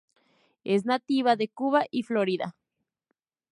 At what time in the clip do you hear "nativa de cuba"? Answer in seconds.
0.83-1.85